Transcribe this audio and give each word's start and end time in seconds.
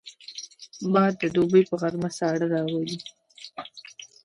باد 0.93 1.13
د 1.21 1.23
دوبي 1.35 1.61
په 1.69 1.75
غرمه 1.81 2.09
ساړه 2.17 2.45
راولي 2.53 2.97